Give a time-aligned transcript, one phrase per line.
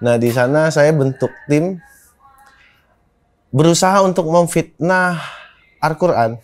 [0.00, 1.76] Nah, di sana saya bentuk tim
[3.52, 5.20] berusaha untuk memfitnah
[5.76, 6.40] Al-Quran.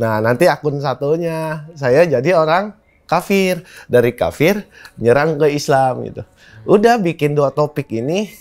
[0.00, 2.72] Nah, nanti akun satunya saya jadi orang
[3.04, 3.62] kafir.
[3.84, 4.64] Dari kafir
[4.96, 6.22] nyerang ke Islam gitu.
[6.64, 8.32] Udah bikin dua topik ini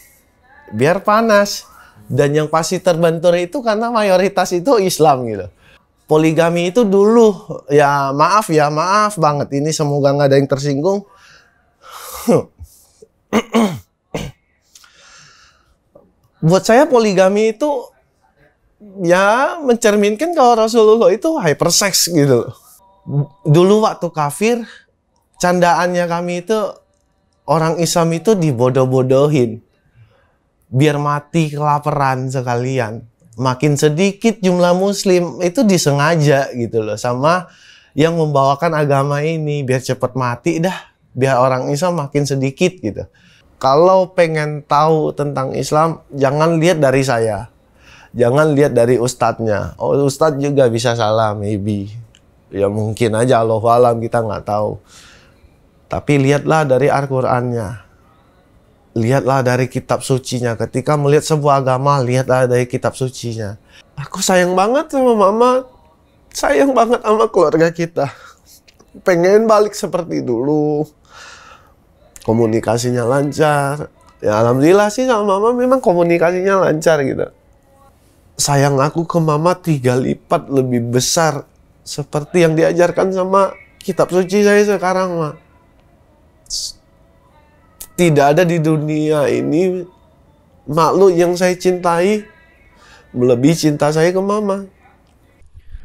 [0.71, 1.67] biar panas.
[2.03, 5.47] Dan yang pasti terbentur itu karena mayoritas itu Islam gitu.
[6.03, 7.31] Poligami itu dulu
[7.71, 11.07] ya maaf ya maaf banget ini semoga nggak ada yang tersinggung.
[16.43, 17.87] buat saya poligami itu
[18.99, 22.51] ya mencerminkan kalau Rasulullah itu hypersex gitu.
[23.47, 24.67] Dulu waktu kafir,
[25.39, 26.59] candaannya kami itu
[27.47, 29.63] orang Islam itu dibodoh-bodohin.
[30.67, 33.07] Biar mati kelaparan sekalian.
[33.33, 37.49] Makin sedikit jumlah muslim itu disengaja gitu loh sama
[37.97, 43.05] yang membawakan agama ini biar cepat mati dah biar orang Islam makin sedikit gitu
[43.63, 47.47] kalau pengen tahu tentang Islam, jangan lihat dari saya.
[48.11, 49.79] Jangan lihat dari ustadznya.
[49.79, 51.87] Oh, ustadz juga bisa salah, maybe.
[52.51, 54.83] Ya mungkin aja Allah alam kita nggak tahu.
[55.87, 57.87] Tapi lihatlah dari Al-Qur'annya.
[58.99, 60.59] Lihatlah dari kitab sucinya.
[60.59, 63.55] Ketika melihat sebuah agama, lihatlah dari kitab sucinya.
[63.95, 65.63] Aku sayang banget sama mama.
[66.35, 68.11] Sayang banget sama keluarga kita.
[69.07, 70.83] Pengen balik seperti dulu
[72.23, 73.91] komunikasinya lancar.
[74.23, 77.27] Ya alhamdulillah sih sama mama memang komunikasinya lancar gitu.
[78.39, 81.45] Sayang aku ke mama tiga lipat lebih besar
[81.83, 85.29] seperti yang diajarkan sama kitab suci saya sekarang, Ma.
[87.93, 89.85] Tidak ada di dunia ini
[90.65, 92.25] makhluk yang saya cintai
[93.13, 94.65] melebihi cinta saya ke mama.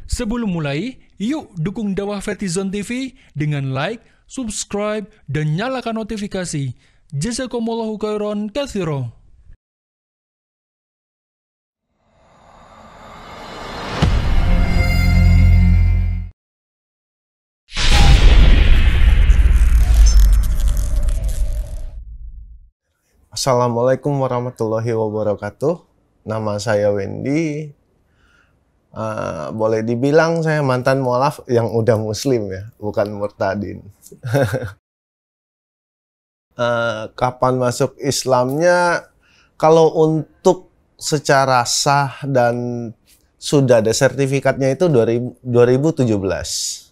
[0.09, 6.77] Sebelum mulai, yuk dukung dakwah Fetizon TV dengan like, subscribe, dan nyalakan notifikasi.
[7.09, 9.17] Jazakumullahu khairan kathiro.
[23.33, 25.81] Assalamualaikum warahmatullahi wabarakatuh.
[26.27, 27.71] Nama saya Wendy,
[28.89, 33.85] Uh, boleh dibilang saya mantan mualaf yang udah muslim ya, bukan murtadin.
[36.57, 39.05] uh, kapan masuk Islamnya?
[39.59, 42.89] Kalau untuk secara sah dan
[43.39, 46.89] sudah ada sertifikatnya itu 2000, 2017.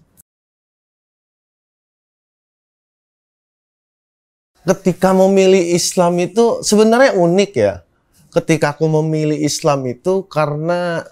[4.68, 7.84] Ketika memilih Islam itu sebenarnya unik ya.
[8.32, 11.08] Ketika aku memilih Islam itu karena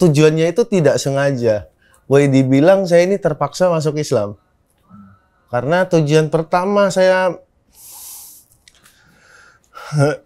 [0.00, 1.68] tujuannya itu tidak sengaja.
[2.08, 4.40] Boleh dibilang saya ini terpaksa masuk Islam.
[5.52, 7.36] Karena tujuan pertama saya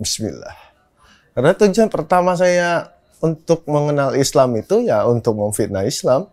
[0.00, 0.56] Bismillah.
[1.32, 2.92] Karena tujuan pertama saya
[3.24, 6.28] untuk mengenal Islam itu ya untuk memfitnah Islam.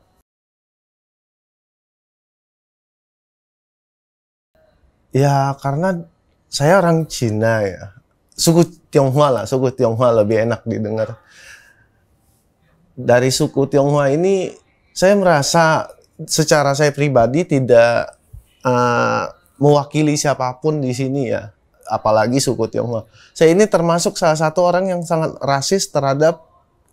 [5.10, 6.06] Ya karena
[6.52, 7.96] saya orang Cina ya.
[8.36, 11.20] Suku Tionghoa lah, suku Tionghoa lebih enak didengar
[13.00, 14.52] dari suku Tionghoa ini
[14.92, 15.88] saya merasa
[16.28, 18.12] secara saya pribadi tidak
[18.68, 21.56] uh, mewakili siapa pun di sini ya,
[21.88, 23.08] apalagi suku Tionghoa.
[23.32, 26.44] Saya ini termasuk salah satu orang yang sangat rasis terhadap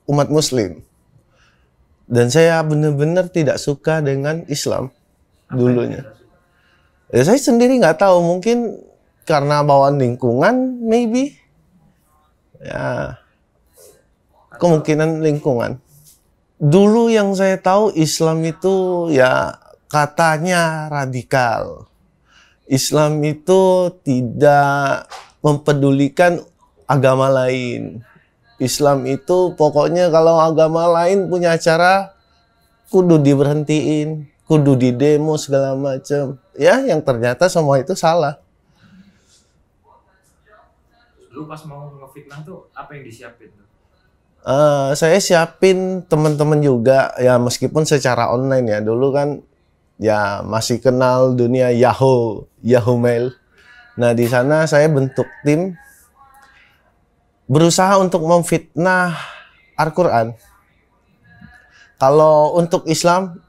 [0.06, 0.86] umat Muslim.
[2.06, 4.94] Dan saya benar-benar tidak suka dengan Islam
[5.50, 6.06] dulunya.
[7.10, 8.78] Ya, saya sendiri nggak tahu, mungkin
[9.26, 11.34] karena bawaan lingkungan, maybe.
[12.62, 13.18] Ya,
[14.62, 15.82] kemungkinan lingkungan
[16.56, 19.56] dulu yang saya tahu Islam itu ya
[19.86, 21.88] katanya radikal.
[22.66, 25.06] Islam itu tidak
[25.38, 26.42] mempedulikan
[26.90, 28.02] agama lain.
[28.58, 32.16] Islam itu pokoknya kalau agama lain punya acara
[32.90, 36.40] kudu diberhentiin, kudu didemo segala macam.
[36.56, 38.40] Ya, yang ternyata semua itu salah.
[41.30, 43.65] Lu pas mau ngefitnah tuh apa yang disiapin?
[44.46, 49.42] Uh, saya siapin teman-teman juga ya meskipun secara online ya dulu kan
[49.98, 53.34] ya masih kenal dunia Yahoo Yahoo Mail.
[53.98, 55.74] Nah di sana saya bentuk tim
[57.50, 59.18] berusaha untuk memfitnah
[59.74, 60.38] Al-Quran.
[61.98, 63.42] Kalau untuk Islam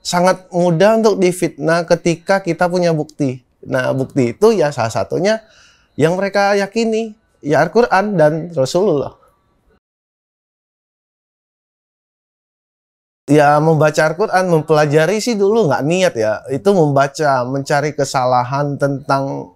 [0.00, 3.44] sangat mudah untuk difitnah ketika kita punya bukti.
[3.68, 5.44] Nah bukti itu ya salah satunya
[6.00, 7.12] yang mereka yakini
[7.44, 9.19] ya Al-Quran dan Rasulullah.
[13.30, 16.42] Ya membaca Al-Quran, mempelajari sih dulu nggak niat ya.
[16.50, 19.54] Itu membaca, mencari kesalahan tentang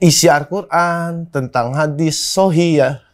[0.00, 3.04] isi Al-Quran, tentang hadis sohi ya,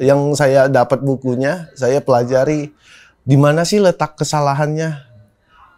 [0.00, 2.72] yang saya dapat bukunya, saya pelajari
[3.28, 5.04] di mana sih letak kesalahannya.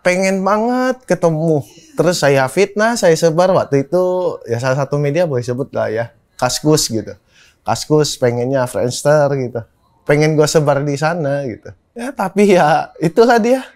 [0.00, 1.60] Pengen banget ketemu.
[1.92, 6.04] Terus saya fitnah, saya sebar waktu itu ya salah satu media boleh sebut lah ya,
[6.40, 7.12] Kaskus gitu.
[7.60, 9.60] Kaskus pengennya Friendster gitu.
[10.08, 11.70] Pengen gue sebar di sana gitu.
[11.94, 13.67] Ya tapi ya itulah dia.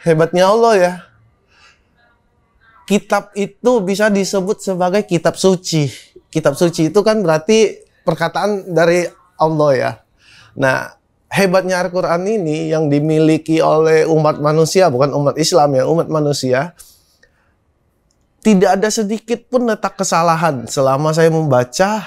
[0.00, 0.92] Hebatnya Allah ya
[2.90, 5.86] kitab itu bisa disebut sebagai kitab suci.
[6.26, 9.06] Kitab suci itu kan berarti perkataan dari
[9.38, 9.90] Allah ya.
[10.58, 10.98] Nah,
[11.30, 16.74] hebatnya Al-Quran ini yang dimiliki oleh umat manusia, bukan umat Islam ya, umat manusia,
[18.42, 20.66] tidak ada sedikit pun letak kesalahan.
[20.66, 22.02] Selama saya membaca,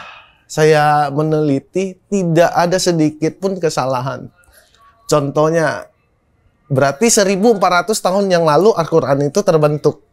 [0.48, 4.30] saya meneliti, tidak ada sedikit pun kesalahan.
[5.10, 5.88] Contohnya,
[6.72, 10.04] berarti 1400 tahun yang lalu Al-Quran itu terbentuk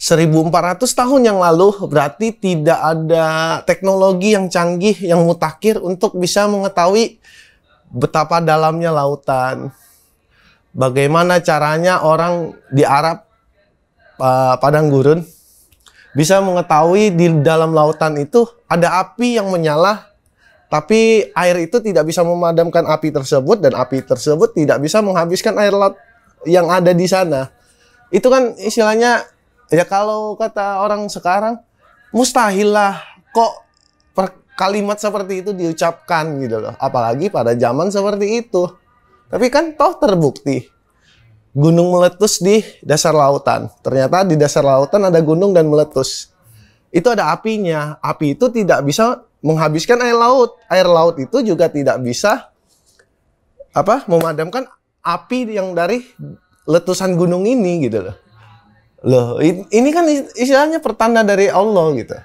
[0.00, 7.20] 1400 tahun yang lalu berarti tidak ada teknologi yang canggih yang mutakhir untuk bisa mengetahui
[7.92, 9.68] betapa dalamnya lautan.
[10.72, 13.28] Bagaimana caranya orang di Arab
[14.16, 15.20] uh, padang gurun
[16.16, 20.10] bisa mengetahui di dalam lautan itu ada api yang menyala
[20.70, 25.74] tapi air itu tidak bisa memadamkan api tersebut dan api tersebut tidak bisa menghabiskan air
[25.74, 25.98] laut
[26.46, 27.50] yang ada di sana.
[28.14, 29.26] Itu kan istilahnya
[29.70, 31.62] Ya kalau kata orang sekarang
[32.10, 32.98] mustahil lah
[33.30, 33.62] kok
[34.10, 36.74] per kalimat seperti itu diucapkan gitu loh.
[36.82, 38.66] Apalagi pada zaman seperti itu.
[39.30, 40.66] Tapi kan toh terbukti
[41.50, 43.70] gunung meletus di dasar lautan.
[43.82, 46.30] Ternyata di dasar lautan ada gunung dan meletus.
[46.90, 47.98] Itu ada apinya.
[48.02, 50.58] Api itu tidak bisa menghabiskan air laut.
[50.70, 52.50] Air laut itu juga tidak bisa
[53.70, 54.66] apa memadamkan
[55.00, 56.02] api yang dari
[56.66, 58.16] letusan gunung ini gitu loh.
[59.00, 59.28] Loh,
[59.72, 60.04] ini kan
[60.36, 62.16] istilahnya pertanda dari Allah gitu.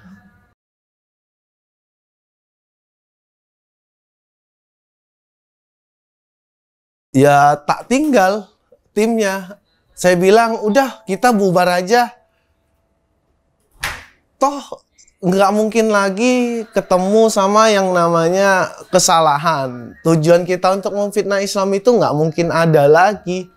[7.16, 8.55] Ya tak tinggal
[8.96, 9.60] timnya.
[9.92, 12.16] Saya bilang, udah kita bubar aja.
[14.40, 14.84] Toh
[15.26, 19.96] nggak mungkin lagi ketemu sama yang namanya kesalahan.
[20.08, 23.52] Tujuan kita untuk memfitnah Islam itu nggak mungkin ada lagi.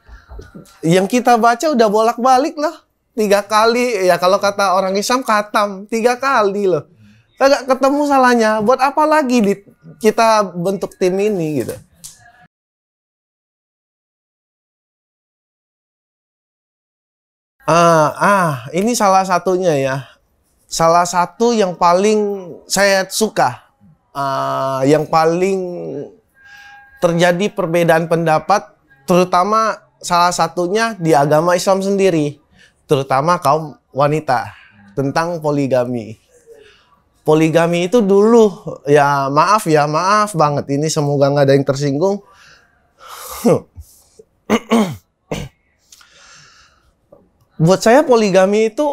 [0.82, 2.88] Yang kita baca udah bolak-balik lah
[3.18, 6.86] tiga kali ya kalau kata orang Islam katam tiga kali loh
[7.34, 9.54] kagak ketemu salahnya buat apa lagi di
[9.98, 11.74] kita bentuk tim ini gitu
[17.68, 19.96] ah ah ini salah satunya ya
[20.64, 23.60] salah satu yang paling saya suka
[24.16, 25.60] uh, yang paling
[27.04, 28.72] terjadi perbedaan pendapat
[29.04, 32.40] terutama salah satunya di agama Islam sendiri
[32.88, 34.56] terutama kaum wanita
[34.96, 36.18] tentang poligami.
[37.22, 38.48] Poligami itu dulu
[38.88, 42.24] ya maaf ya maaf banget ini semoga nggak ada yang tersinggung.
[47.58, 48.86] Buat saya poligami itu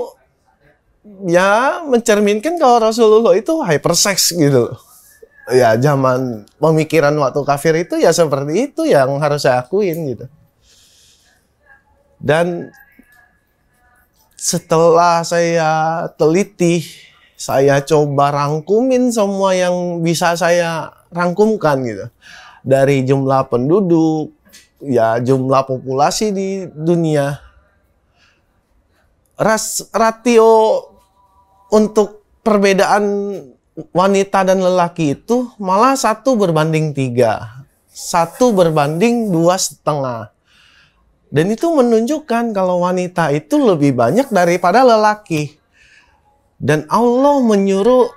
[1.30, 4.74] ya mencerminkan kalau Rasulullah itu hypersex gitu.
[5.54, 10.26] Ya zaman pemikiran waktu kafir itu ya seperti itu yang harus saya akuin gitu.
[12.18, 12.74] Dan
[14.34, 16.82] setelah saya teliti,
[17.38, 22.06] saya coba rangkumin semua yang bisa saya rangkumkan gitu.
[22.66, 24.34] Dari jumlah penduduk,
[24.82, 27.45] ya jumlah populasi di dunia.
[29.36, 30.80] Ras, ratio
[31.68, 33.04] untuk perbedaan
[33.92, 37.64] wanita dan lelaki itu malah satu berbanding tiga.
[37.92, 40.32] Satu berbanding dua setengah.
[41.28, 45.60] Dan itu menunjukkan kalau wanita itu lebih banyak daripada lelaki.
[46.56, 48.08] Dan Allah menyuruh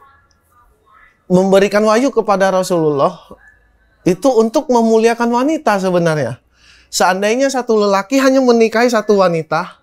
[1.27, 3.19] memberikan wahyu kepada Rasulullah
[4.07, 6.39] itu untuk memuliakan wanita sebenarnya.
[6.89, 9.83] Seandainya satu lelaki hanya menikahi satu wanita,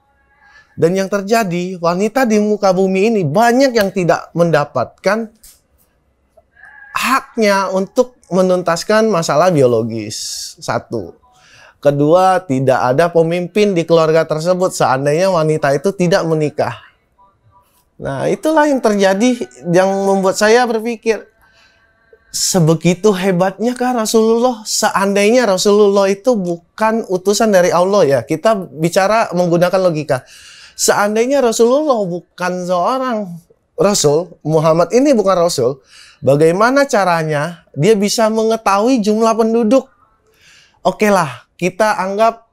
[0.76, 5.32] dan yang terjadi wanita di muka bumi ini banyak yang tidak mendapatkan
[6.96, 10.54] haknya untuk menuntaskan masalah biologis.
[10.60, 11.16] Satu.
[11.84, 16.82] Kedua, tidak ada pemimpin di keluarga tersebut seandainya wanita itu tidak menikah.
[17.96, 21.30] Nah, itulah yang terjadi yang membuat saya berpikir
[22.36, 28.20] sebegitu hebatnya kah Rasulullah seandainya Rasulullah itu bukan utusan dari Allah ya.
[28.26, 30.28] Kita bicara menggunakan logika.
[30.76, 33.18] Seandainya Rasulullah bukan seorang
[33.80, 35.80] rasul, Muhammad ini bukan rasul,
[36.20, 39.88] bagaimana caranya dia bisa mengetahui jumlah penduduk?
[40.84, 42.46] Oke lah, kita anggap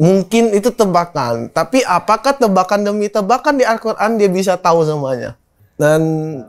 [0.00, 1.52] mungkin itu tebakan.
[1.52, 5.36] Tapi apakah tebakan demi tebakan di Al-Quran dia bisa tahu semuanya?
[5.80, 6.00] Dan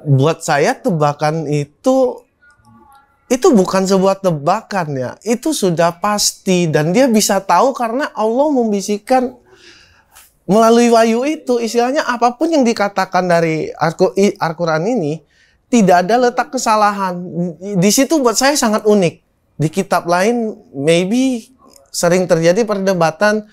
[0.04, 2.20] buat saya tebakan itu
[3.32, 9.40] itu bukan sebuah tebakan ya, itu sudah pasti dan dia bisa tahu karena Allah membisikkan
[10.52, 13.72] melalui wahyu itu istilahnya apa pun yang dikatakan dari
[14.36, 15.24] Al-Qur'an ini
[15.72, 17.16] tidak ada letak kesalahan.
[17.80, 19.16] Di situ buat saya sangat unik.
[19.56, 21.48] Di kitab lain maybe
[21.88, 23.48] sering terjadi perdebatan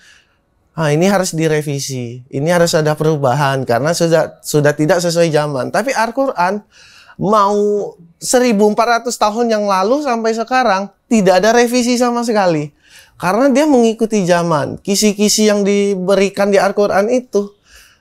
[0.75, 5.71] ah ini harus direvisi, ini harus ada perubahan karena sudah sudah tidak sesuai zaman.
[5.71, 6.67] Tapi Al-Qur'an
[7.15, 12.75] mau 1400 tahun yang lalu sampai sekarang tidak ada revisi sama sekali.
[13.19, 14.79] Karena dia mengikuti zaman.
[14.79, 17.51] Kisi-kisi yang diberikan di Al-Quran itu.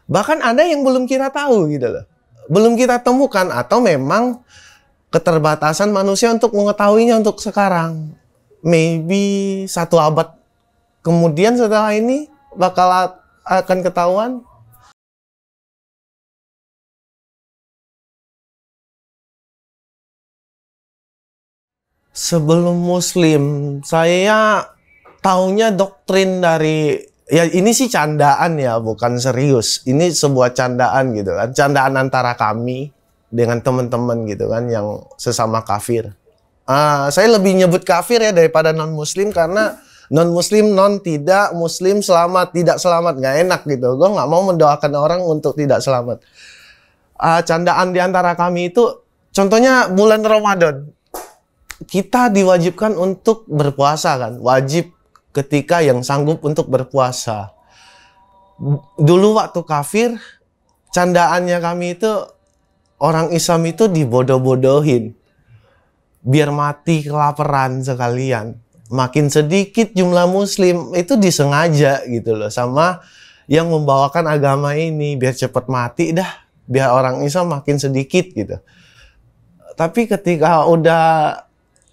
[0.06, 2.06] Bahkan ada yang belum kita tahu gitu loh.
[2.46, 3.50] Belum kita temukan.
[3.50, 4.46] Atau memang
[5.10, 8.14] keterbatasan manusia untuk mengetahuinya untuk sekarang.
[8.62, 10.38] Maybe satu abad
[11.02, 14.32] kemudian setelah ini bakal akan ketahuan.
[22.18, 24.66] Sebelum Muslim, saya
[25.20, 26.98] taunya doktrin dari
[27.28, 29.84] ya ini sih candaan ya, bukan serius.
[29.84, 32.90] Ini sebuah candaan gitu kan, candaan antara kami
[33.28, 36.16] dengan teman-teman gitu kan yang sesama kafir.
[36.68, 39.80] Uh, saya lebih nyebut kafir ya daripada non muslim karena
[40.12, 43.96] non muslim non tidak muslim selamat tidak selamat nggak enak gitu.
[43.96, 46.20] Gue nggak mau mendoakan orang untuk tidak selamat.
[47.16, 48.84] Uh, candaan di antara kami itu
[49.32, 50.92] contohnya bulan Ramadan.
[51.78, 54.97] Kita diwajibkan untuk berpuasa kan wajib
[55.38, 57.54] ketika yang sanggup untuk berpuasa.
[58.98, 60.18] Dulu waktu kafir,
[60.90, 62.10] candaannya kami itu
[62.98, 65.14] orang Islam itu dibodoh-bodohin.
[66.26, 68.58] Biar mati kelaparan sekalian.
[68.90, 73.04] Makin sedikit jumlah muslim itu disengaja gitu loh sama
[73.44, 78.60] yang membawakan agama ini biar cepat mati dah biar orang Islam makin sedikit gitu.
[79.76, 81.36] Tapi ketika udah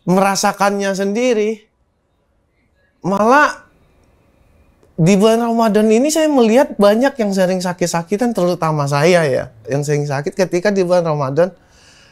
[0.03, 1.63] merasakannya sendiri,
[3.05, 3.61] malah
[4.97, 10.09] di bulan Ramadan ini saya melihat banyak yang sering sakit-sakitan terutama saya ya yang sering
[10.09, 11.53] sakit ketika di bulan Ramadan.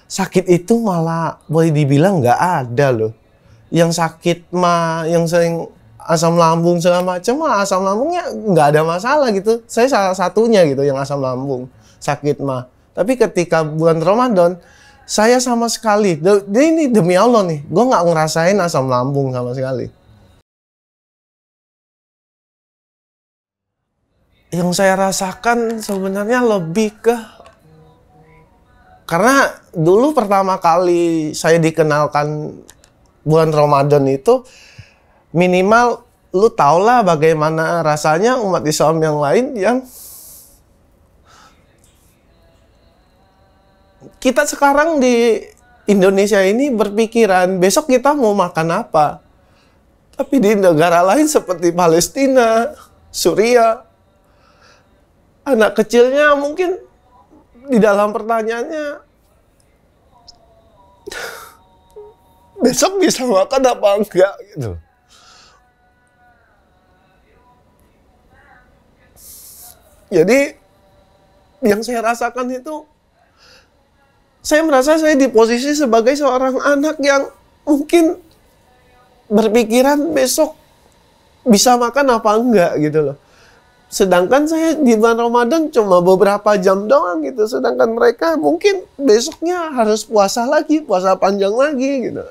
[0.05, 3.11] Sakit itu malah boleh dibilang nggak ada loh.
[3.73, 5.65] Yang sakit mah yang sering
[5.97, 9.65] asam lambung segala macam mah asam lambungnya nggak ada masalah gitu.
[9.65, 11.65] Saya salah satunya gitu yang asam lambung
[11.97, 12.69] sakit mah.
[12.93, 14.61] Tapi ketika bulan Ramadan
[15.09, 16.21] saya sama sekali
[16.53, 20.02] ini demi Allah nih gue nggak ngerasain asam lambung sama sekali
[24.53, 27.17] yang saya rasakan sebenarnya lebih ke
[29.09, 32.53] karena dulu pertama kali saya dikenalkan
[33.25, 34.45] bulan Ramadan itu
[35.33, 36.05] minimal
[36.37, 39.77] lu tau lah bagaimana rasanya umat Islam yang lain yang
[44.21, 45.41] kita sekarang di
[45.89, 49.19] Indonesia ini berpikiran besok kita mau makan apa.
[50.15, 52.71] Tapi di negara lain seperti Palestina,
[53.11, 53.92] Suriah,
[55.43, 56.79] anak kecilnya mungkin
[57.67, 59.03] di dalam pertanyaannya
[62.63, 64.71] besok bisa makan apa enggak gitu.
[70.13, 70.39] Jadi
[71.65, 72.85] yang saya rasakan itu
[74.43, 77.31] saya merasa saya di posisi sebagai seorang anak yang
[77.63, 78.19] mungkin
[79.31, 80.53] berpikiran besok
[81.47, 83.17] bisa makan apa enggak gitu loh.
[83.93, 87.45] Sedangkan saya di bulan Ramadan cuma beberapa jam doang gitu.
[87.45, 92.25] Sedangkan mereka mungkin besoknya harus puasa lagi, puasa panjang lagi gitu.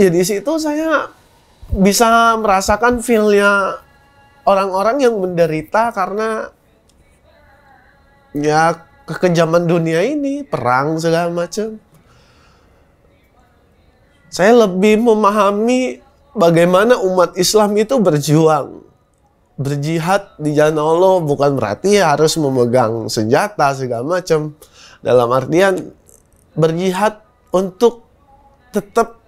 [0.00, 1.12] Ya di situ saya
[1.68, 3.84] bisa merasakan feelnya
[4.48, 6.48] orang-orang yang menderita karena
[8.32, 8.72] ya
[9.04, 11.76] kekejaman dunia ini, perang segala macam.
[14.32, 16.00] Saya lebih memahami
[16.32, 18.89] bagaimana umat Islam itu berjuang
[19.60, 24.56] berjihad di jalan Allah bukan berarti harus memegang senjata segala macam.
[25.04, 25.92] Dalam artian
[26.56, 27.20] berjihad
[27.52, 28.08] untuk
[28.72, 29.20] tetap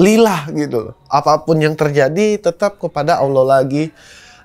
[0.00, 0.96] lillah gitu.
[1.12, 3.92] Apa pun yang terjadi tetap kepada Allah lagi.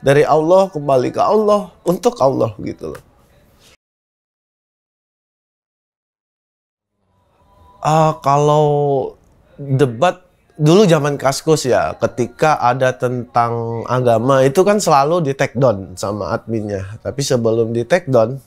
[0.03, 3.03] Dari Allah kembali ke Allah untuk Allah gitu loh.
[7.79, 8.67] Uh, kalau
[9.55, 10.22] debat
[10.53, 16.37] dulu zaman kaskus ya ketika ada tentang agama itu kan selalu di take down sama
[16.37, 18.37] adminnya tapi sebelum di take down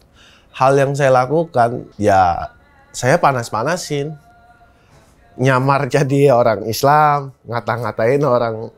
[0.54, 2.54] hal yang saya lakukan ya
[2.94, 4.14] saya panas-panasin
[5.36, 8.72] nyamar jadi orang Islam ngata-ngatain orang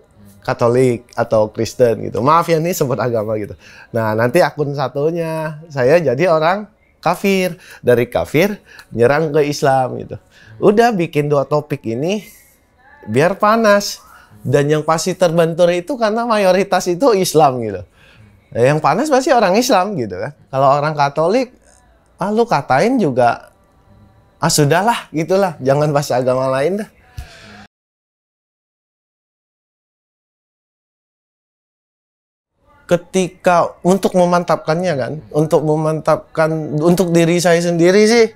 [0.49, 2.25] Katolik atau Kristen gitu.
[2.25, 3.52] Maaf ya nih sebut agama gitu.
[3.92, 6.64] Nah, nanti akun satunya saya jadi orang
[7.04, 7.61] kafir.
[7.85, 8.56] Dari kafir
[8.88, 10.16] nyerang ke Islam gitu.
[10.56, 12.25] Udah bikin dua topik ini
[13.09, 14.05] biar panas.
[14.38, 17.83] Dan yang pasti terbentur itu karena mayoritas itu Islam gitu.
[18.55, 20.33] Nah, yang panas pasti orang Islam gitu kan.
[20.49, 21.53] Kalau orang Katolik,
[22.23, 23.50] ah lu katain juga,
[24.38, 26.91] ah sudahlah gitulah, jangan bahas agama lain dah.
[32.88, 38.33] ketika untuk memantapkannya kan, untuk memantapkan untuk diri saya sendiri sih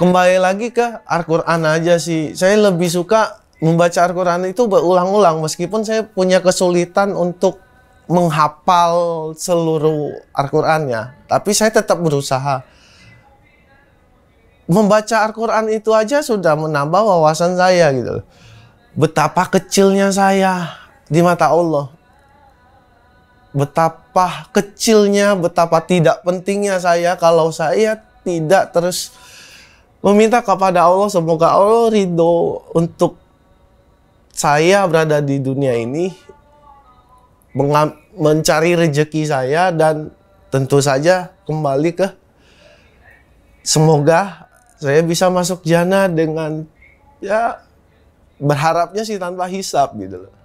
[0.00, 2.32] kembali lagi ke Al-Qur'an aja sih.
[2.32, 7.60] Saya lebih suka membaca Al-Qur'an itu berulang-ulang meskipun saya punya kesulitan untuk
[8.08, 12.64] menghafal seluruh Al-Qur'annya, tapi saya tetap berusaha.
[14.64, 18.24] Membaca Al-Qur'an itu aja sudah menambah wawasan saya gitu.
[18.96, 20.80] Betapa kecilnya saya
[21.12, 22.00] di mata Allah
[23.50, 29.10] betapa kecilnya, betapa tidak pentingnya saya kalau saya tidak terus
[30.00, 33.20] meminta kepada Allah semoga Allah ridho untuk
[34.32, 36.12] saya berada di dunia ini
[38.16, 40.08] mencari rezeki saya dan
[40.48, 42.08] tentu saja kembali ke
[43.60, 44.48] semoga
[44.80, 46.64] saya bisa masuk jana dengan
[47.20, 47.60] ya
[48.40, 50.39] berharapnya sih tanpa hisap gitu loh.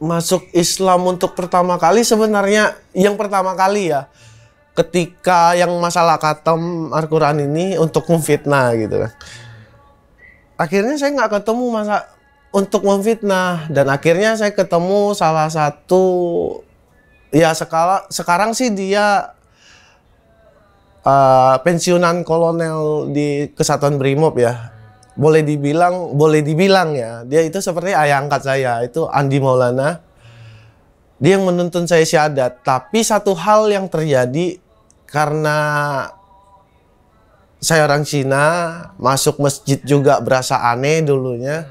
[0.00, 4.08] Masuk Islam untuk pertama kali sebenarnya yang pertama kali ya.
[4.72, 9.12] Ketika yang masalah katam Al-Quran ini untuk memfitnah gitu kan.
[10.56, 12.08] Akhirnya saya nggak ketemu masa
[12.48, 13.68] untuk memfitnah.
[13.68, 16.02] Dan akhirnya saya ketemu salah satu
[17.30, 19.36] ya sekala sekarang sih dia
[21.04, 24.79] uh, pensiunan kolonel di Kesatuan Brimob ya
[25.20, 30.00] boleh dibilang boleh dibilang ya dia itu seperti ayah angkat saya itu Andi Maulana.
[31.20, 32.64] Dia yang menuntun saya syahadat.
[32.64, 34.56] Tapi satu hal yang terjadi
[35.04, 35.58] karena
[37.60, 38.44] saya orang Cina
[38.96, 41.68] masuk masjid juga berasa aneh dulunya.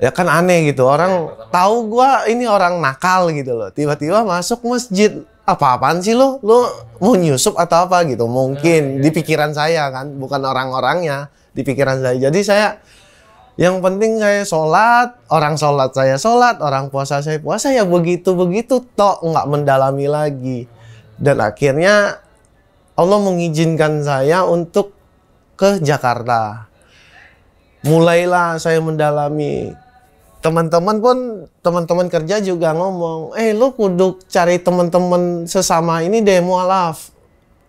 [0.00, 3.68] Ya kan aneh gitu orang tahu gua ini orang nakal gitu loh.
[3.68, 5.12] Tiba-tiba masuk masjid
[5.44, 6.64] apa-apaan sih lo lo
[7.04, 8.00] mau nyusup atau apa?
[8.08, 8.24] gitu.
[8.24, 12.16] Mungkin di pikiran saya kan bukan orang-orangnya di pikiran saya.
[12.16, 12.68] Jadi saya
[13.58, 18.86] yang penting saya sholat, orang sholat saya sholat, orang puasa saya puasa ya begitu begitu
[18.94, 20.70] tok nggak mendalami lagi.
[21.18, 22.22] Dan akhirnya
[22.94, 24.94] Allah mengizinkan saya untuk
[25.58, 26.70] ke Jakarta.
[27.82, 29.74] Mulailah saya mendalami
[30.38, 31.18] teman-teman pun
[31.62, 37.10] teman-teman kerja juga ngomong, eh lu kudu cari teman-teman sesama ini deh mualaf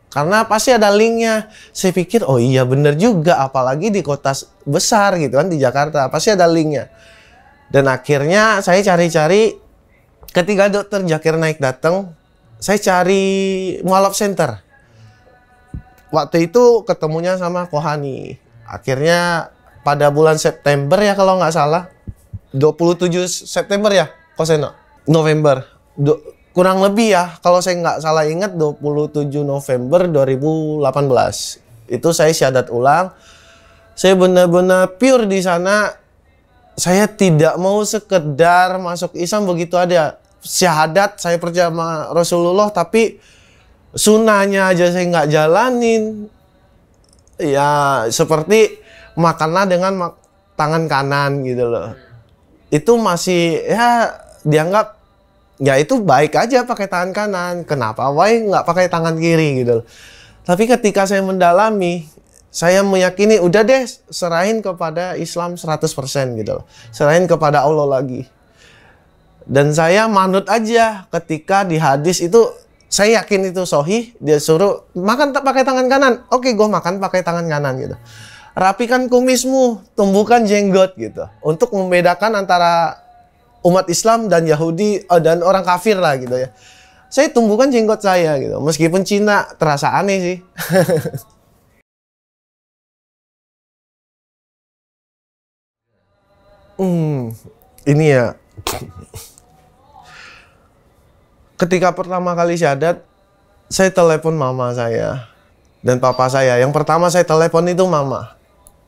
[0.09, 1.53] karena pasti ada linknya.
[1.69, 3.37] Saya pikir, oh iya bener juga.
[3.45, 4.33] Apalagi di kota
[4.65, 6.09] besar gitu kan, di Jakarta.
[6.09, 6.89] Pasti ada linknya.
[7.69, 9.69] Dan akhirnya saya cari-cari.
[10.29, 12.13] Ketika dokter Jakir naik datang,
[12.61, 13.25] saya cari
[13.81, 14.61] mualaf center.
[16.13, 18.37] Waktu itu ketemunya sama Kohani.
[18.65, 19.49] Akhirnya
[19.81, 21.89] pada bulan September ya kalau nggak salah.
[22.53, 24.73] 27 September ya, Koseno?
[25.05, 25.65] November
[26.51, 33.11] kurang lebih ya kalau saya nggak salah ingat 27 November 2018 itu saya syahadat ulang.
[33.97, 35.91] Saya benar-benar pure di sana.
[36.79, 41.67] Saya tidak mau sekedar masuk Islam begitu ada syahadat saya percaya
[42.15, 43.19] Rasulullah tapi
[43.91, 46.31] sunahnya aja saya nggak jalanin.
[47.35, 48.79] Ya seperti
[49.19, 50.15] makanlah dengan
[50.55, 51.91] tangan kanan gitu loh.
[52.71, 54.15] Itu masih ya
[54.47, 54.98] dianggap
[55.59, 57.55] ya itu baik aja pakai tangan kanan.
[57.67, 58.07] Kenapa?
[58.09, 59.83] Why nggak pakai tangan kiri gitu?
[60.47, 62.09] Tapi ketika saya mendalami,
[62.49, 65.85] saya meyakini udah deh serahin kepada Islam 100%
[66.41, 68.25] gitu Serahin kepada Allah lagi.
[69.45, 72.49] Dan saya manut aja ketika di hadis itu
[72.89, 77.21] saya yakin itu sohi dia suruh makan tak pakai tangan kanan oke gue makan pakai
[77.21, 77.95] tangan kanan gitu
[78.57, 82.97] rapikan kumismu tumbuhkan jenggot gitu untuk membedakan antara
[83.65, 86.49] umat Islam dan Yahudi uh, dan orang kafir lah gitu ya.
[87.09, 88.61] Saya tumbuhkan jenggot saya gitu.
[88.61, 90.37] Meskipun Cina terasa aneh sih.
[96.79, 97.33] hmm,
[97.89, 98.37] ini ya.
[101.59, 103.03] Ketika pertama kali syahadat,
[103.67, 105.27] saya telepon mama saya
[105.83, 106.61] dan papa saya.
[106.61, 108.38] Yang pertama saya telepon itu mama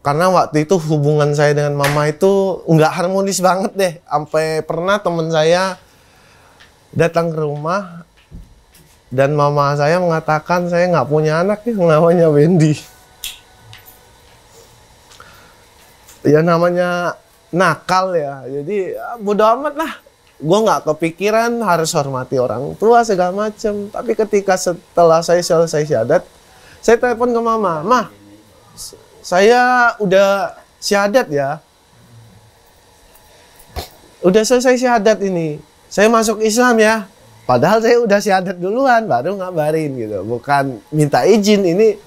[0.01, 5.29] karena waktu itu hubungan saya dengan mama itu nggak harmonis banget deh sampai pernah teman
[5.29, 5.77] saya
[6.91, 8.03] datang ke rumah
[9.13, 12.73] dan mama saya mengatakan saya nggak punya anak yang namanya Wendy
[16.25, 17.17] ya namanya
[17.53, 18.45] nakal ya.
[18.47, 19.93] Jadi ya, bodo amat lah.
[20.41, 23.93] Gue nggak kepikiran harus hormati orang tua segala macem.
[23.93, 26.25] Tapi ketika setelah saya selesai syahadat,
[26.81, 28.07] saya telepon ke mama, mah
[29.21, 31.61] saya udah syahadat ya.
[34.21, 35.61] Udah selesai syahadat ini.
[35.89, 37.05] Saya masuk Islam ya.
[37.45, 40.21] Padahal saya udah syahadat duluan, baru ngabarin gitu.
[40.25, 41.97] Bukan minta izin ini.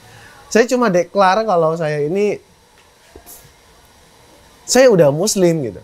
[0.50, 2.38] Saya cuma deklar kalau saya ini
[4.64, 5.83] saya udah muslim gitu.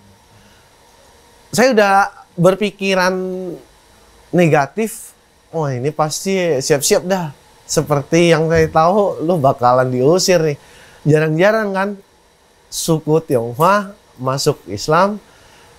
[1.50, 1.94] Saya udah
[2.38, 3.14] berpikiran
[4.30, 5.12] negatif.
[5.50, 7.34] Oh ini pasti siap-siap dah.
[7.66, 10.58] Seperti yang saya tahu, lu bakalan diusir nih.
[11.06, 11.88] Jarang-jarang kan
[12.68, 15.20] suku Tionghoa masuk Islam.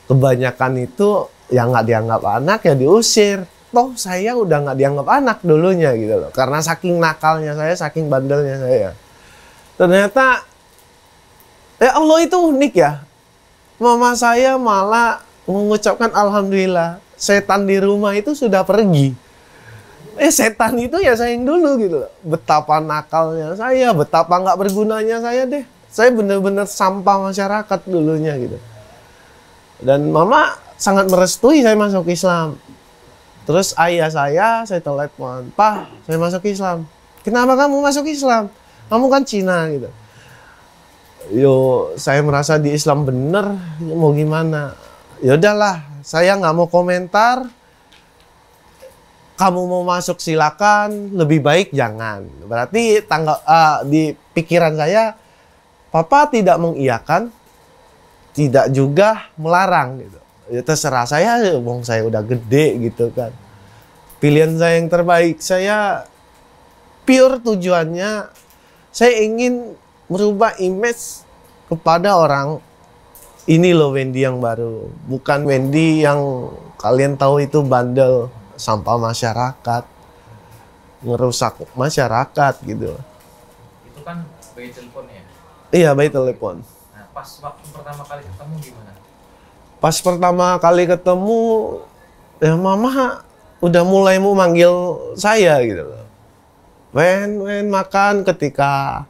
[0.09, 3.47] Kebanyakan itu yang nggak dianggap anak ya diusir.
[3.71, 6.31] Toh saya udah nggak dianggap anak dulunya gitu loh.
[6.35, 8.91] Karena saking nakalnya saya, saking bandelnya saya.
[9.79, 10.51] Ternyata
[11.81, 13.01] Ya Allah itu unik ya.
[13.81, 17.01] Mama saya malah mengucapkan alhamdulillah.
[17.17, 19.17] Setan di rumah itu sudah pergi.
[20.21, 22.05] Eh setan itu ya sayang dulu gitu.
[22.21, 25.65] Betapa nakalnya saya, betapa nggak bergunanya saya deh.
[25.89, 28.61] Saya bener-bener sampah masyarakat dulunya gitu.
[29.81, 32.61] Dan mama sangat merestui saya masuk Islam.
[33.49, 36.85] Terus ayah saya, saya telepon, Pak, saya masuk Islam.
[37.25, 38.53] Kenapa kamu masuk Islam?
[38.85, 39.89] Kamu kan Cina gitu
[41.29, 43.45] yo saya merasa di Islam bener
[43.77, 44.73] mau gimana
[45.21, 47.45] ya udahlah saya nggak mau komentar
[49.41, 51.17] kamu mau masuk silakan.
[51.17, 52.21] Lebih baik jangan.
[52.45, 55.17] Berarti tanggal ah, di pikiran saya
[55.89, 57.33] papa tidak mengiyakan
[58.37, 60.19] tidak juga melarang gitu.
[60.53, 63.33] Ya terserah saya wong saya udah gede gitu kan.
[64.21, 66.05] Pilihan saya yang terbaik saya
[67.01, 68.29] pure tujuannya
[68.93, 69.73] saya ingin
[70.05, 71.25] merubah image
[71.65, 72.61] kepada orang.
[73.49, 78.29] Ini loh Wendy yang baru bukan Wendy yang kalian tahu itu bandel
[78.61, 79.83] sampah masyarakat
[81.01, 82.93] ngerusak masyarakat gitu
[83.83, 84.21] Itu kan
[84.53, 85.21] bayi telepon ya.
[85.73, 86.61] iya baik telepon
[86.93, 88.91] Nah, pas waktu pertama kali ketemu gimana?
[89.81, 91.39] pas pertama kali ketemu
[92.37, 93.25] ya mama
[93.57, 94.69] udah mulai mau manggil
[95.17, 96.05] saya gitu loh
[96.91, 99.01] Wen, Wen makan ketika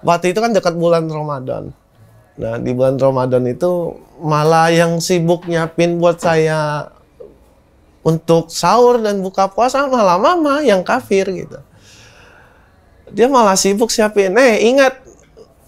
[0.00, 1.74] waktu itu kan dekat bulan Ramadan.
[2.38, 6.86] Nah di bulan Ramadan itu malah yang sibuk nyiapin buat saya
[8.06, 11.58] untuk sahur dan buka puasa malah mama yang kafir gitu.
[13.10, 14.30] Dia malah sibuk siapin.
[14.38, 15.02] Eh ingat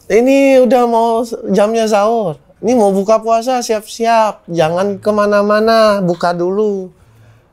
[0.06, 2.38] ini udah mau jamnya sahur.
[2.62, 4.46] Ini mau buka puasa siap-siap.
[4.46, 6.94] Jangan ke mana-mana, buka dulu.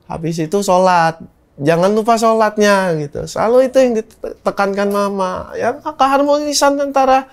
[0.06, 1.18] Habis itu sholat.
[1.58, 3.26] Jangan lupa sholatnya gitu.
[3.26, 5.50] Selalu itu yang ditekankan mama.
[5.58, 7.26] Ya keharmonisan antara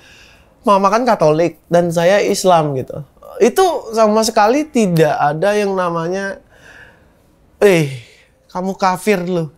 [0.64, 3.02] mama kan Katolik dan saya Islam gitu.
[3.40, 6.38] Itu sama sekali tidak ada yang namanya,
[7.62, 7.88] eh
[8.50, 9.48] kamu kafir lu.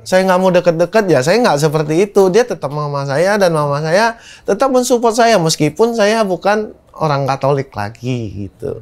[0.00, 2.32] Saya nggak mau deket-deket ya, saya nggak seperti itu.
[2.32, 4.16] Dia tetap mama saya dan mama saya
[4.48, 8.80] tetap mensupport saya meskipun saya bukan orang Katolik lagi gitu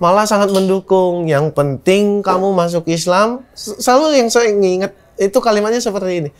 [0.00, 1.28] malah sangat mendukung.
[1.28, 3.44] Yang penting kamu masuk Islam.
[3.54, 6.30] Selalu yang saya ingat itu kalimatnya seperti ini.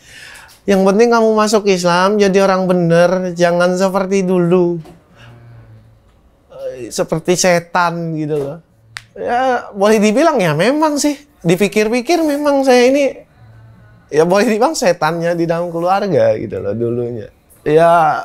[0.65, 4.81] Yang penting kamu masuk Islam jadi orang bener, jangan seperti dulu.
[6.77, 8.57] Eh, Seperti setan gitu loh.
[9.17, 11.19] Ya boleh dibilang ya memang sih.
[11.41, 13.17] Dipikir-pikir memang saya ini
[14.11, 17.27] ya boleh dibilang setannya di dalam keluarga gitu loh dulunya.
[17.65, 18.23] Ya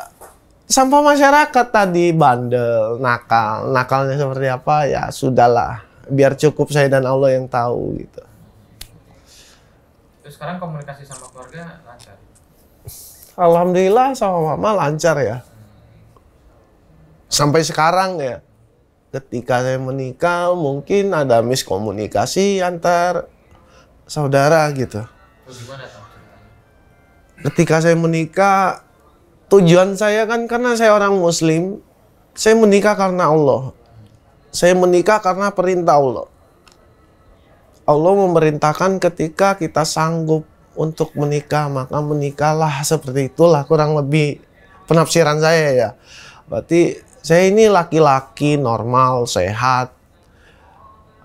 [0.66, 7.38] sampah masyarakat tadi bandel, nakal, nakalnya seperti apa ya sudahlah, biar cukup saya dan Allah
[7.38, 8.22] yang tahu gitu.
[10.26, 12.18] Terus sekarang komunikasi sama keluarga lancar.
[13.36, 15.38] Alhamdulillah sama mama lancar ya.
[17.30, 18.42] Sampai sekarang ya,
[19.16, 23.24] ketika saya menikah mungkin ada miskomunikasi antar
[24.04, 25.00] saudara gitu.
[27.40, 28.84] Ketika saya menikah,
[29.48, 31.80] tujuan saya kan karena saya orang muslim,
[32.36, 33.72] saya menikah karena Allah.
[34.52, 36.26] Saya menikah karena perintah Allah.
[37.86, 40.42] Allah memerintahkan ketika kita sanggup
[40.74, 44.42] untuk menikah, maka menikahlah seperti itulah kurang lebih
[44.90, 45.90] penafsiran saya ya.
[46.50, 49.90] Berarti saya ini laki-laki normal, sehat,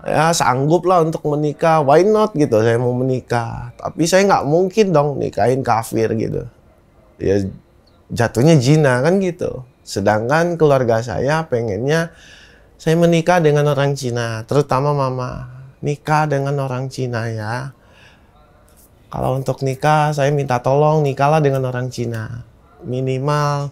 [0.02, 1.78] ya sanggup lah untuk menikah.
[1.86, 3.70] Why not gitu saya mau menikah.
[3.78, 6.42] Tapi saya nggak mungkin dong nikahin kafir gitu.
[7.22, 7.46] Ya
[8.10, 9.62] jatuhnya zina kan gitu.
[9.86, 12.10] Sedangkan keluarga saya pengennya
[12.82, 15.62] saya menikah dengan orang Cina terutama mama.
[15.86, 17.70] Nikah dengan orang Cina ya.
[19.06, 22.42] Kalau untuk nikah saya minta tolong nikahlah dengan orang Cina.
[22.82, 23.70] Minimal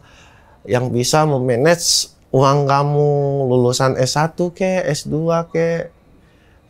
[0.62, 3.10] yang bisa memanage uang kamu
[3.50, 5.16] lulusan S1 ke, S2
[5.50, 5.90] ke,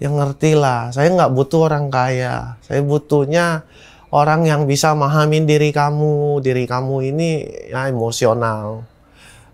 [0.00, 0.88] yang ngerti lah.
[0.90, 2.56] Saya nggak butuh orang kaya.
[2.64, 3.68] Saya butuhnya
[4.10, 6.40] orang yang bisa memahami diri kamu.
[6.40, 7.30] Diri kamu ini
[7.68, 8.88] ya emosional,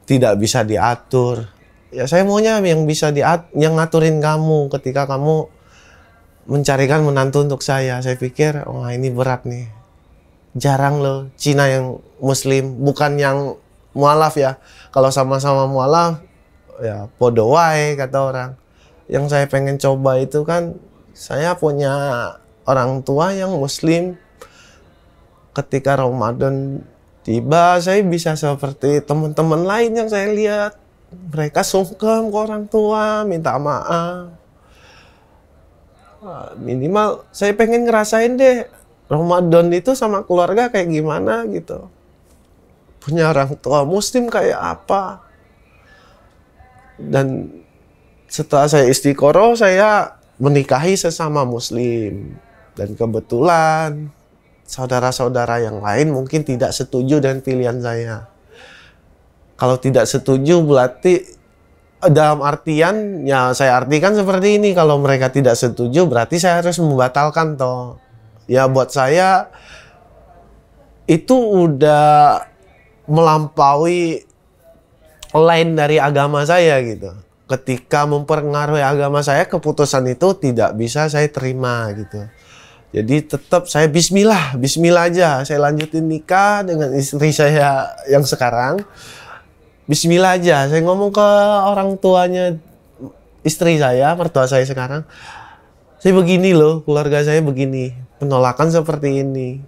[0.07, 1.51] tidak bisa diatur.
[1.91, 5.51] Ya saya maunya yang bisa diat, yang ngaturin kamu ketika kamu
[6.47, 7.99] mencarikan menantu untuk saya.
[7.99, 9.67] Saya pikir, wah ini berat nih.
[10.57, 13.59] Jarang loh Cina yang Muslim, bukan yang
[13.99, 14.63] mualaf ya.
[14.91, 16.23] Kalau sama-sama mualaf,
[16.83, 18.51] ya podo wae kata orang.
[19.07, 20.77] Yang saya pengen coba itu kan
[21.15, 21.93] saya punya
[22.67, 24.19] orang tua yang muslim.
[25.57, 26.85] Ketika Ramadan
[27.25, 30.73] tiba saya bisa seperti teman-teman lain yang saya lihat.
[31.07, 34.35] Mereka sungkem ke orang tua minta maaf.
[36.59, 38.67] Minimal saya pengen ngerasain deh
[39.07, 41.87] Ramadan itu sama keluarga kayak gimana gitu
[43.07, 45.23] punya orang tua muslim kayak apa.
[46.99, 47.55] Dan
[48.27, 52.35] setelah saya istiqoroh saya menikahi sesama muslim.
[52.75, 54.11] Dan kebetulan
[54.67, 58.27] saudara-saudara yang lain mungkin tidak setuju dengan pilihan saya.
[59.55, 61.23] Kalau tidak setuju berarti
[62.11, 64.75] dalam artian ya saya artikan seperti ini.
[64.75, 68.03] Kalau mereka tidak setuju berarti saya harus membatalkan toh.
[68.51, 69.47] Ya buat saya
[71.07, 72.43] itu udah
[73.07, 74.27] melampaui
[75.35, 77.11] lain dari agama saya gitu.
[77.47, 82.27] Ketika mempengaruhi agama saya keputusan itu tidak bisa saya terima gitu.
[82.97, 85.43] Jadi tetap saya bismillah bismillah aja.
[85.47, 88.83] Saya lanjutin nikah dengan istri saya yang sekarang.
[89.87, 90.67] Bismillah aja.
[90.67, 91.29] Saya ngomong ke
[91.71, 92.59] orang tuanya
[93.47, 95.07] istri saya mertua saya sekarang.
[96.03, 97.95] Saya begini loh keluarga saya begini.
[98.19, 99.63] Penolakan seperti ini.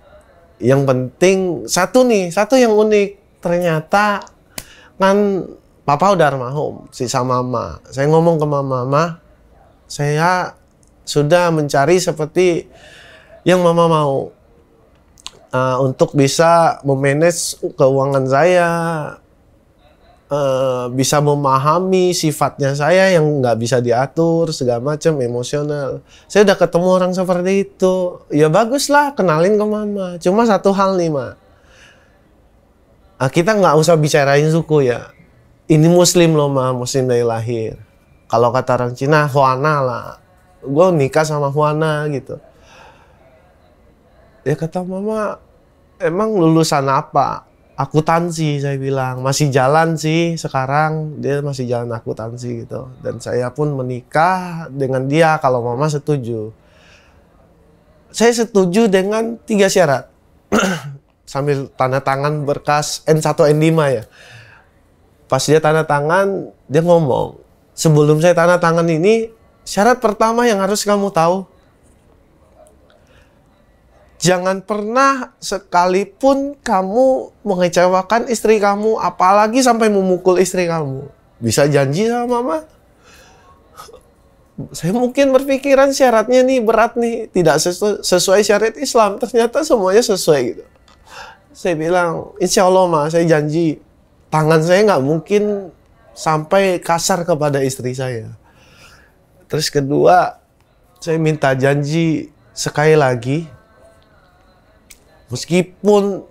[0.58, 1.38] Yang penting
[1.70, 4.22] satu nih satu yang unik ternyata
[4.98, 5.16] kan
[5.88, 7.80] Papa udah almarhum, sisa mama.
[7.88, 9.24] Saya ngomong ke mama, mama,
[9.88, 10.52] saya
[11.08, 12.68] sudah mencari seperti
[13.48, 14.28] yang mama mau
[15.48, 18.70] uh, untuk bisa memanage keuangan saya,
[20.28, 26.04] uh, bisa memahami sifatnya saya yang nggak bisa diatur segala macam emosional.
[26.28, 30.20] Saya udah ketemu orang seperti itu, ya bagus lah kenalin ke mama.
[30.20, 31.32] Cuma satu hal nih ma, uh,
[33.26, 35.10] kita nggak usah bicarain suku ya.
[35.66, 37.74] Ini muslim loh mah muslim dari lahir.
[38.30, 40.06] Kalau kata orang Cina Huana lah.
[40.62, 42.38] Gue nikah sama Huana gitu.
[44.46, 45.42] Ya kata mama
[45.98, 47.42] emang lulusan apa?
[47.74, 49.18] Akuntansi saya bilang.
[49.26, 51.18] Masih jalan sih sekarang.
[51.18, 52.86] Dia masih jalan akuntansi gitu.
[53.02, 56.54] Dan saya pun menikah dengan dia kalau mama setuju.
[58.14, 60.08] Saya setuju dengan tiga syarat
[61.28, 64.04] sambil tanda tangan berkas N1 N5 ya.
[65.28, 67.36] Pas dia tanda tangan dia ngomong
[67.76, 69.28] sebelum saya tanda tangan ini
[69.68, 71.44] syarat pertama yang harus kamu tahu
[74.16, 81.12] jangan pernah sekalipun kamu mengecewakan istri kamu apalagi sampai memukul istri kamu.
[81.38, 82.56] Bisa janji sama mama?
[84.74, 89.22] Saya mungkin berpikiran syaratnya nih berat nih tidak sesu sesuai syariat Islam.
[89.22, 90.64] Ternyata semuanya sesuai gitu
[91.58, 93.82] saya bilang insya Allah mah saya janji
[94.30, 95.74] tangan saya nggak mungkin
[96.14, 98.30] sampai kasar kepada istri saya.
[99.50, 100.38] Terus kedua,
[101.02, 103.50] saya minta janji sekali lagi,
[105.34, 106.22] meskipun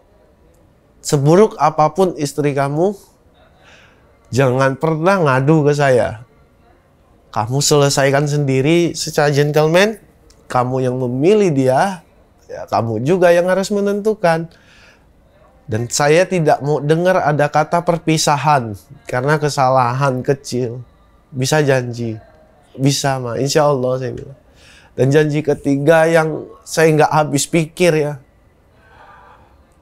[1.04, 2.96] seburuk apa pun istri kamu,
[4.32, 6.24] jangan pernah ngadu ke saya.
[7.36, 10.00] Kamu selesaikan sendiri secara gentleman,
[10.48, 12.00] kamu yang memilih dia,
[12.48, 14.48] ya kamu juga yang harus menentukan.
[15.68, 18.72] Dan saya tidak mau dengar ada kata perpisahan
[19.04, 20.80] karena kesalahan kecil.
[21.28, 22.16] Bisa janji.
[22.80, 24.40] Bisa mah, insya Allah saya bilang.
[24.96, 28.14] Dan janji ketiga yang saya nggak habis pikir ya.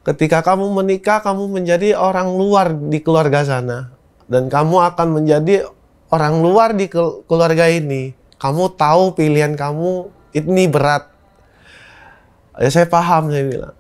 [0.02, 3.94] Ketika kamu menikah, kamu menjadi orang luar di keluarga sana.
[4.26, 5.70] Dan kamu akan menjadi
[6.10, 6.90] orang luar di
[7.30, 8.18] keluarga ini.
[8.42, 11.14] Kamu tahu pilihan kamu ini berat.
[12.58, 13.76] Ya saya paham saya bilang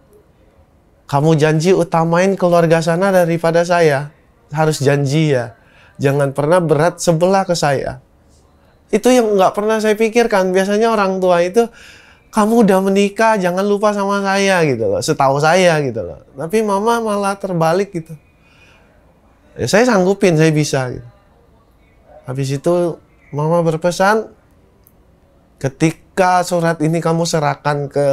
[1.05, 4.09] kamu janji utamain keluarga sana daripada saya.
[4.49, 5.53] Harus janji ya.
[6.01, 8.01] Jangan pernah berat sebelah ke saya.
[8.89, 10.49] Itu yang nggak pernah saya pikirkan.
[10.49, 11.69] Biasanya orang tua itu,
[12.33, 15.01] kamu udah menikah, jangan lupa sama saya gitu loh.
[15.01, 16.19] Setahu saya gitu loh.
[16.35, 18.13] Tapi mama malah terbalik gitu.
[19.55, 21.09] Ya, saya sanggupin, saya bisa gitu.
[22.25, 22.97] Habis itu
[23.29, 24.33] mama berpesan,
[25.61, 28.07] ketika surat ini kamu serahkan ke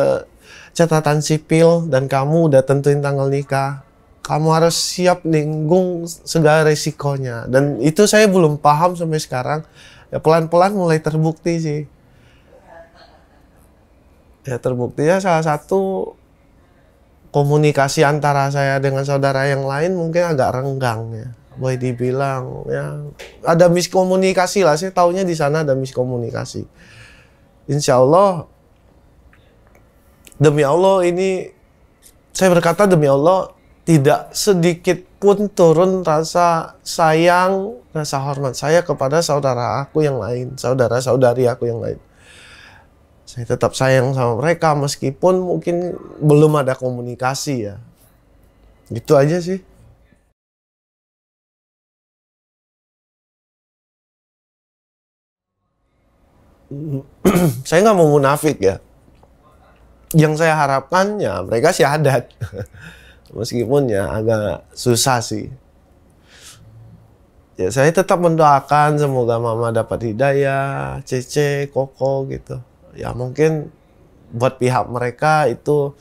[0.72, 3.85] catatan sipil dan kamu udah tentuin tanggal nikah,
[4.24, 7.48] kamu harus siap ninggung segala resikonya.
[7.48, 9.61] Dan itu saya belum paham sampai sekarang.
[10.12, 11.80] Ya pelan-pelan mulai terbukti sih.
[14.42, 16.12] Ya terbukti ya salah satu
[17.32, 22.85] komunikasi antara saya dengan saudara yang lain mungkin agak renggang ya boleh dibilang ya.
[23.44, 26.64] Ada miskomunikasi lah saya taunya di sana ada miskomunikasi.
[27.68, 28.48] Insya Allah
[30.42, 31.46] demi Allah ini
[32.35, 33.55] saya berkata demi Allah
[33.87, 41.46] tidak sedikit pun turun rasa sayang, rasa hormat saya kepada saudara aku yang lain, saudara-saudari
[41.46, 41.98] aku yang lain.
[43.26, 47.76] Saya tetap sayang sama mereka meskipun mungkin belum ada komunikasi ya.
[48.90, 49.62] Gitu aja sih.
[57.68, 58.81] saya nggak mau munafik ya.
[60.12, 62.29] Yang saya harapkan ya mereka syahadat.
[63.37, 65.48] Meskipun ya agak susah sih.
[67.57, 72.61] Ya saya tetap mendoakan semoga mama dapat hidayah, Cece, Koko gitu.
[72.96, 73.72] Ya mungkin
[74.33, 75.92] buat pihak mereka itu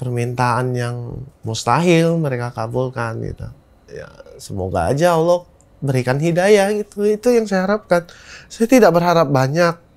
[0.00, 0.96] permintaan yang
[1.44, 3.48] mustahil mereka kabulkan gitu.
[3.88, 5.44] Ya semoga aja Allah
[5.80, 7.04] berikan hidayah gitu.
[7.04, 8.04] Itu yang saya harapkan.
[8.48, 9.87] Saya tidak berharap banyak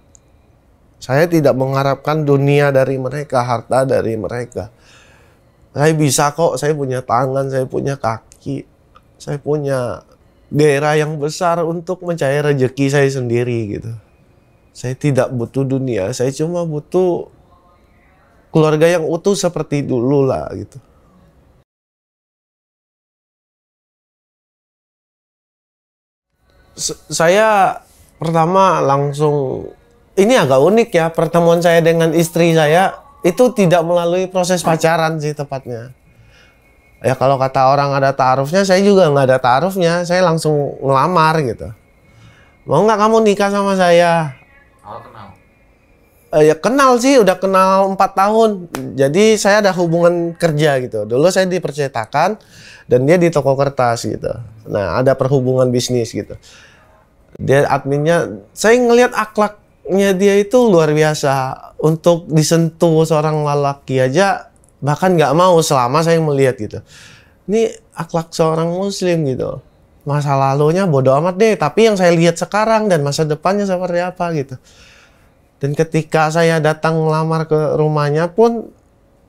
[1.01, 4.69] saya tidak mengharapkan dunia dari mereka, harta dari mereka.
[5.73, 8.69] Saya bisa kok, saya punya tangan, saya punya kaki,
[9.17, 10.05] saya punya
[10.53, 13.91] daerah yang besar untuk mencari rezeki saya sendiri gitu.
[14.77, 17.33] Saya tidak butuh dunia, saya cuma butuh
[18.53, 20.77] keluarga yang utuh seperti dulu lah gitu.
[27.11, 27.77] saya
[28.17, 29.69] pertama langsung
[30.19, 35.31] ini agak unik ya pertemuan saya dengan istri saya itu tidak melalui proses pacaran sih
[35.37, 35.93] tepatnya.
[37.01, 41.73] Ya kalau kata orang ada taarufnya, saya juga nggak ada taarufnya, saya langsung ngelamar gitu.
[42.69, 44.37] Mau nggak kamu nikah sama saya?
[44.85, 45.27] Awal kenal.
[46.31, 48.69] Eh, ya kenal sih, udah kenal empat tahun.
[48.93, 51.09] Jadi saya ada hubungan kerja gitu.
[51.09, 52.37] Dulu saya dipercetakan
[52.85, 54.29] dan dia di toko kertas gitu.
[54.69, 56.37] Nah ada perhubungan bisnis gitu.
[57.41, 59.60] Dia adminnya, saya ngelihat akhlak
[59.91, 61.59] nya dia itu luar biasa.
[61.81, 66.79] Untuk disentuh seorang lelaki aja bahkan nggak mau selama saya melihat gitu.
[67.49, 69.59] Ini akhlak seorang muslim gitu.
[70.01, 74.25] Masa lalunya bodoh amat deh tapi yang saya lihat sekarang dan masa depannya seperti apa
[74.33, 74.55] gitu.
[75.61, 78.73] Dan ketika saya datang melamar ke rumahnya pun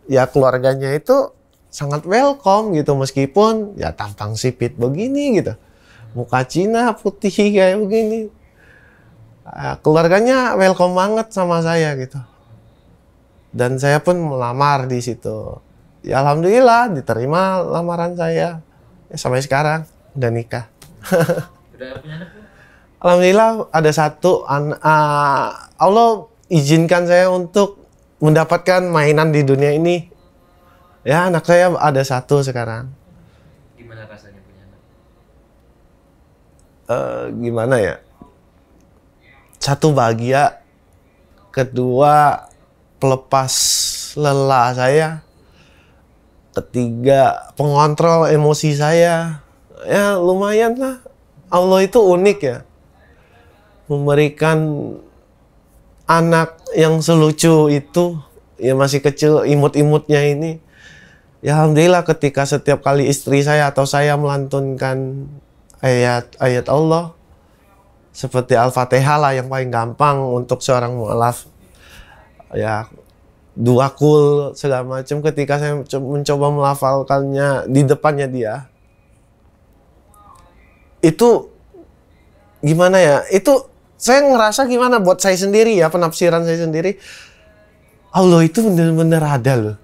[0.08, 1.32] ya keluarganya itu
[1.68, 2.96] sangat welcome gitu.
[2.96, 5.56] Meskipun ya tampang sipit begini gitu.
[6.12, 8.41] Muka Cina putih kayak begini
[9.84, 12.16] keluarganya welcome banget sama saya gitu.
[13.52, 15.60] Dan saya pun melamar di situ.
[16.00, 18.64] Ya alhamdulillah diterima lamaran saya.
[19.12, 19.84] Ya, sampai sekarang
[20.16, 20.66] udah nikah.
[21.76, 22.46] Udah punya anak belum?
[23.02, 26.10] alhamdulillah ada satu an uh, Allah
[26.46, 27.82] izinkan saya untuk
[28.22, 30.08] mendapatkan mainan di dunia ini.
[31.02, 32.88] Ya anak saya ada satu sekarang.
[33.74, 34.80] Gimana rasanya punya anak?
[36.86, 37.94] Eh, gimana ya
[39.62, 40.58] satu bahagia,
[41.54, 42.50] kedua
[42.98, 43.54] pelepas
[44.18, 45.08] lelah saya,
[46.50, 49.46] ketiga pengontrol emosi saya.
[49.86, 50.98] Ya lumayan lah.
[51.46, 52.58] Allah itu unik ya.
[53.86, 54.58] Memberikan
[56.10, 58.18] anak yang selucu itu,
[58.58, 60.58] ya masih kecil imut-imutnya ini.
[61.38, 65.26] Ya alhamdulillah ketika setiap kali istri saya atau saya melantunkan
[65.82, 67.14] ayat-ayat Allah,
[68.12, 71.48] seperti Al-Fatihah lah yang paling gampang untuk seorang mualaf.
[72.52, 72.86] Ya
[73.56, 75.24] dua kul segala macam.
[75.24, 78.54] Ketika saya mencoba melafalkannya di depannya dia
[81.02, 81.50] itu
[82.62, 83.16] gimana ya?
[83.28, 83.66] Itu
[83.98, 86.96] saya ngerasa gimana buat saya sendiri ya penafsiran saya sendiri.
[88.14, 89.76] Allah itu benar-benar ada loh.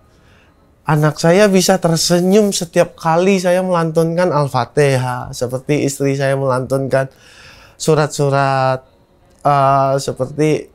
[0.89, 7.13] Anak saya bisa tersenyum setiap kali saya melantunkan Al-Fatihah seperti istri saya melantunkan
[7.79, 8.83] surat-surat
[9.47, 10.67] uh, seperti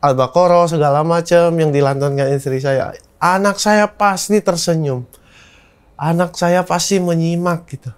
[0.00, 2.96] Al-Baqarah segala macam yang dilantunkan istri saya.
[3.20, 5.04] Anak saya pasti tersenyum.
[6.00, 7.92] Anak saya pasti menyimak gitu.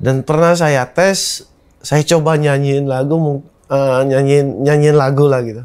[0.00, 1.44] Dan pernah saya tes,
[1.84, 5.60] saya coba nyanyiin lagu, uh, nyanyiin nyanyiin lagu lah gitu.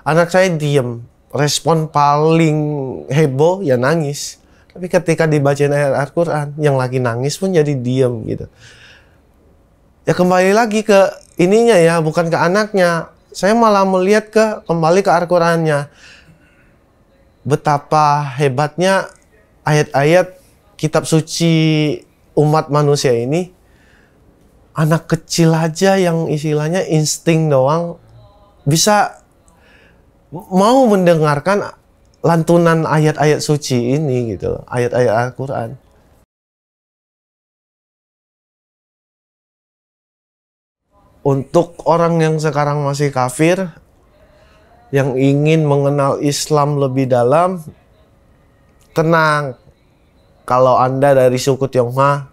[0.00, 2.56] Anak saya diem, respon paling
[3.12, 4.40] heboh ya nangis.
[4.72, 8.48] Tapi ketika dibacain ayat Al-Quran, yang lagi nangis pun jadi diem gitu
[10.10, 10.98] ya kembali lagi ke
[11.38, 13.14] ininya ya, bukan ke anaknya.
[13.30, 15.86] Saya malah melihat ke kembali ke Al-Qur'annya.
[17.46, 19.06] Betapa hebatnya
[19.62, 20.34] ayat-ayat
[20.74, 21.94] kitab suci
[22.34, 23.54] umat manusia ini
[24.74, 28.02] anak kecil aja yang istilahnya insting doang
[28.66, 29.22] bisa
[30.30, 31.70] mau mendengarkan
[32.26, 35.78] lantunan ayat-ayat suci ini gitu, ayat-ayat Al-Qur'an.
[41.20, 43.68] Untuk orang yang sekarang masih kafir
[44.90, 47.62] yang ingin mengenal Islam lebih dalam
[48.96, 49.54] tenang.
[50.48, 52.26] Kalau Anda dari suku Tionghoa,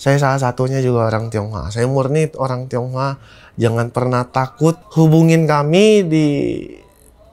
[0.00, 1.68] saya salah satunya juga orang Tionghoa.
[1.68, 3.18] Saya murni orang Tionghoa.
[3.58, 6.26] Jangan pernah takut hubungin kami di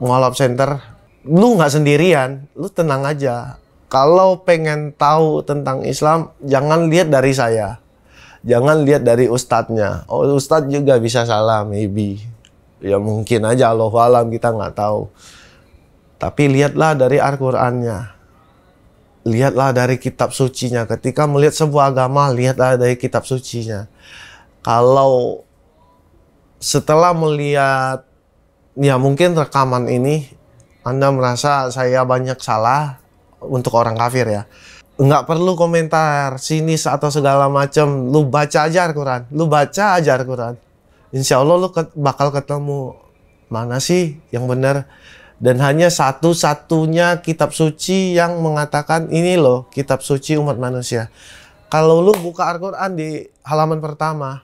[0.02, 0.76] Mualaf Center.
[1.24, 3.62] Lu nggak sendirian, lu tenang aja.
[3.88, 7.80] Kalau pengen tahu tentang Islam, jangan lihat dari saya.
[8.48, 10.08] Jangan lihat dari ustadznya.
[10.08, 12.24] Oh, ustadz juga bisa salah, maybe.
[12.80, 15.12] Ya mungkin aja Allah alam kita nggak tahu.
[16.16, 18.16] Tapi lihatlah dari Al-Qur'annya.
[19.28, 20.88] Lihatlah dari kitab sucinya.
[20.88, 23.92] Ketika melihat sebuah agama, lihatlah dari kitab sucinya.
[24.64, 25.44] Kalau
[26.64, 28.08] setelah melihat
[28.80, 30.26] ya mungkin rekaman ini
[30.82, 33.04] Anda merasa saya banyak salah
[33.44, 34.44] untuk orang kafir ya.
[34.98, 38.10] Nggak perlu komentar sinis atau segala macam.
[38.10, 39.30] Lu baca aja Al-Quran.
[39.30, 40.58] Lu baca aja Al-Quran.
[41.14, 42.98] Insya Allah lu bakal ketemu
[43.48, 44.90] mana sih yang benar.
[45.38, 51.14] Dan hanya satu-satunya kitab suci yang mengatakan ini loh kitab suci umat manusia.
[51.70, 54.42] Kalau lu buka Al-Quran di halaman pertama,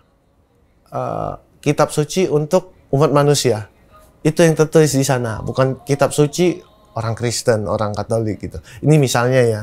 [0.93, 1.33] eh,
[1.65, 3.73] kitab suci untuk umat manusia.
[4.21, 6.61] Itu yang tertulis di sana, bukan kitab suci
[6.93, 8.61] orang Kristen, orang Katolik gitu.
[8.85, 9.61] Ini misalnya ya.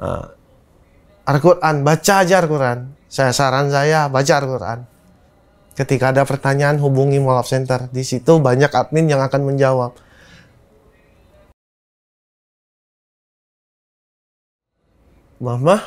[0.00, 0.26] Eh,
[1.24, 2.78] Al-Quran, baca aja Al-Quran.
[3.08, 4.78] Saya saran saya baca Al-Quran.
[5.74, 7.90] Ketika ada pertanyaan hubungi Molaf Center.
[7.90, 9.92] Di situ banyak admin yang akan menjawab.
[15.42, 15.82] Mama,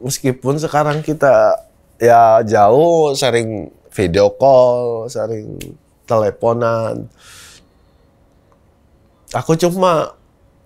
[0.00, 1.58] meskipun sekarang kita
[2.00, 5.60] ya jauh sering video call, sering
[6.08, 7.10] teleponan.
[9.36, 10.16] Aku cuma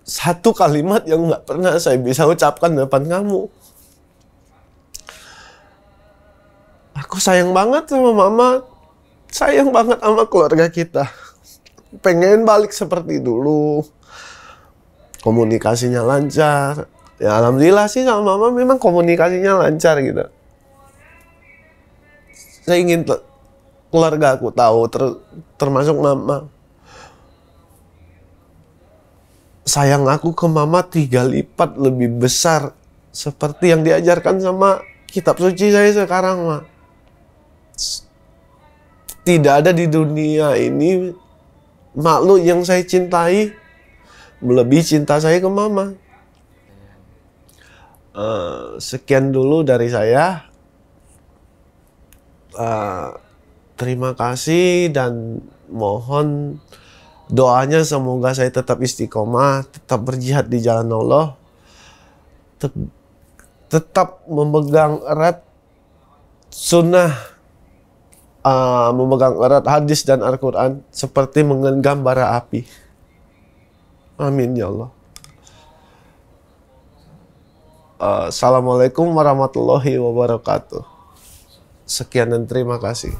[0.05, 3.49] satu kalimat yang nggak pernah saya bisa ucapkan di depan kamu.
[6.95, 8.61] Aku sayang banget sama mama,
[9.33, 11.09] sayang banget sama keluarga kita.
[12.05, 13.81] Pengen balik seperti dulu.
[15.25, 16.85] Komunikasinya lancar.
[17.17, 20.29] Ya alhamdulillah sih sama mama memang komunikasinya lancar gitu.
[22.61, 23.03] Saya ingin
[23.89, 25.19] keluarga aku tahu ter-
[25.57, 26.45] termasuk mama.
[29.65, 32.77] Sayang aku ke mama tiga lipat lebih besar
[33.09, 36.57] seperti yang diajarkan sama kitab suci saya sekarang, Ma.
[39.25, 41.09] Tidak ada di dunia ini
[41.97, 43.49] makhluk yang saya cintai
[44.43, 45.97] melebihi cinta saya ke mama.
[48.15, 50.45] Eh, sekian dulu dari saya.
[52.53, 53.07] Eh,
[53.75, 56.59] terima kasih dan mohon
[57.29, 61.25] doanya semoga saya tetap istiqomah, tetap berjihad di jalan Allah,
[62.61, 62.91] Tet-
[63.67, 65.41] tetap memegang erat
[66.53, 67.11] sunnah,
[68.45, 72.63] eh, memegang erat hadis dan Al-Quran seperti menggenggam bara api.
[74.15, 74.89] Amin ya Allah.
[77.99, 80.83] Eh, Assalamualaikum warahmatullahi wabarakatuh.
[81.85, 83.13] Sekian dan terima kasih.